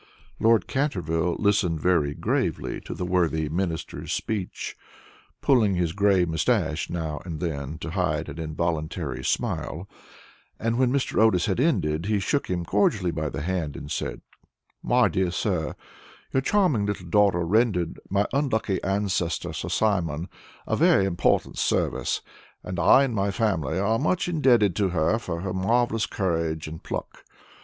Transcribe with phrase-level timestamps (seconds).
[0.39, 4.75] Lord Canterville listened very gravely to the worthy Minister's speech,
[5.41, 9.87] pulling his gray moustache now and then to hide an involuntary smile,
[10.59, 11.19] and when Mr.
[11.21, 14.21] Otis had ended, he shook him cordially by the hand, and said:
[14.81, 15.75] "My dear sir,
[16.33, 20.29] your charming little daughter rendered my unlucky ancestor, Sir Simon,
[20.65, 22.21] a very important service,
[22.63, 26.81] and I and my family are much indebted to her for her marvelous courage and
[26.81, 27.23] pluck.